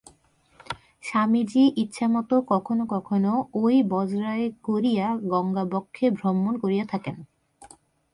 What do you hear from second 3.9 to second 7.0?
বজরায় করিয়া গঙ্গাবক্ষে ভ্রমণ করিয়া